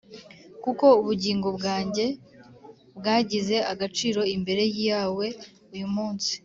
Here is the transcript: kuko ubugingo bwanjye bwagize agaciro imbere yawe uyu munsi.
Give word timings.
kuko 0.63 0.85
ubugingo 1.01 1.47
bwanjye 1.57 2.05
bwagize 2.97 3.55
agaciro 3.71 4.21
imbere 4.35 4.63
yawe 4.87 5.27
uyu 5.75 5.87
munsi. 5.95 6.31